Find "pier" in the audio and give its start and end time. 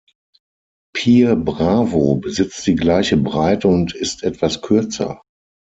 0.95-1.35